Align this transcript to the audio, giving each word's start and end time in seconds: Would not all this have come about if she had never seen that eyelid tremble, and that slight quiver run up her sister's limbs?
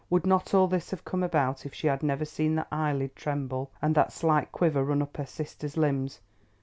Would 0.09 0.25
not 0.25 0.55
all 0.55 0.67
this 0.67 0.89
have 0.89 1.05
come 1.05 1.21
about 1.21 1.63
if 1.63 1.75
she 1.75 1.85
had 1.85 2.01
never 2.01 2.25
seen 2.25 2.55
that 2.55 2.69
eyelid 2.71 3.15
tremble, 3.15 3.69
and 3.83 3.93
that 3.93 4.11
slight 4.11 4.51
quiver 4.51 4.83
run 4.83 5.03
up 5.03 5.15
her 5.17 5.27
sister's 5.27 5.77
limbs? 5.77 6.21